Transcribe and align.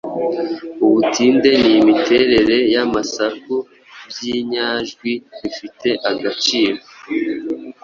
Ubutinde 0.83 1.49
n’imiterere 1.63 2.57
y’amasaku 2.73 3.55
by’inyajwi 4.09 5.11
bifite 5.39 5.89
agaciro 6.11 6.79